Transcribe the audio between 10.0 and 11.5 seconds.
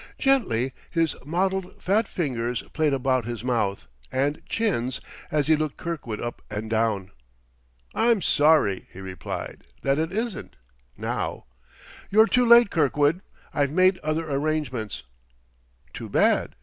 isn't now.